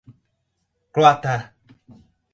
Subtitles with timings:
[0.93, 1.53] Croatá